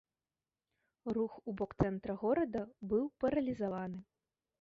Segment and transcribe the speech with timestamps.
[1.17, 2.61] Рух у бок цэнтра горада
[2.95, 3.99] быў паралізаваны.